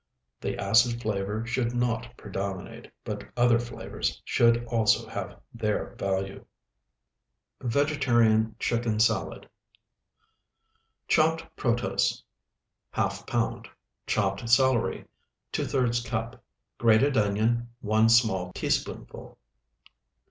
The 0.39 0.57
acid 0.57 0.99
flavor 0.99 1.45
should 1.45 1.75
not 1.75 2.17
predominate, 2.17 2.91
but 3.03 3.23
other 3.37 3.59
flavors 3.59 4.19
should 4.25 4.65
also 4.65 5.07
have 5.07 5.39
their 5.53 5.93
value. 5.93 6.43
VEGETARIAN 7.61 8.55
CHICKEN 8.57 8.99
SALAD 8.99 9.47
Chopped 11.07 11.55
protose, 11.55 12.23
½ 12.95 13.27
pound. 13.27 13.67
Chopped 14.07 14.49
celery, 14.49 15.05
⅔ 15.53 16.05
cup. 16.07 16.43
Grated 16.79 17.15
onion, 17.15 17.69
1 17.81 18.09
small 18.09 18.51
teaspoonful. 18.53 19.37